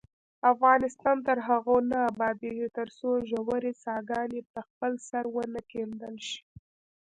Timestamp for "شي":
6.27-6.39